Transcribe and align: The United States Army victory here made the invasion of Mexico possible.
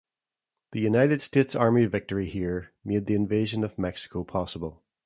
The 0.71 0.79
United 0.79 1.21
States 1.21 1.53
Army 1.55 1.85
victory 1.85 2.25
here 2.25 2.73
made 2.83 3.05
the 3.05 3.13
invasion 3.13 3.63
of 3.63 3.77
Mexico 3.77 4.23
possible. 4.23 4.81